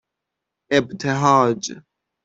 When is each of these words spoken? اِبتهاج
اِبتهاج 0.71 1.61